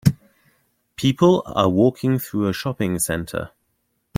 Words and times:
People 0.95 1.43
are 1.45 1.69
walking 1.69 2.17
through 2.17 2.47
a 2.47 2.53
shopping 2.53 2.97
center 2.97 3.51